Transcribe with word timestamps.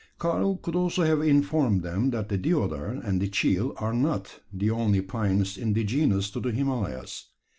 Karl 0.17 0.57
could 0.57 0.75
also 0.75 1.03
have 1.03 1.21
informed 1.21 1.83
them 1.83 2.09
that 2.09 2.27
the 2.27 2.35
deodar 2.39 2.87
and 3.03 3.21
the 3.21 3.27
cheel 3.27 3.75
are 3.77 3.93
not, 3.93 4.39
the 4.51 4.71
only 4.71 4.99
pines 4.99 5.59
indigenous 5.59 6.31
to 6.31 6.39
the 6.39 6.51
Himalayas. 6.51 7.27